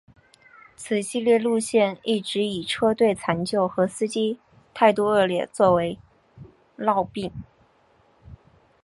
[0.75, 4.39] 此系列路线一直以车队残旧和司机
[4.73, 5.99] 态度恶劣作为
[6.75, 7.31] 垢病。